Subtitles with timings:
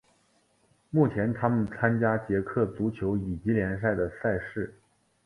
[0.89, 4.73] 目前他们参加捷克足球乙级联赛的赛事。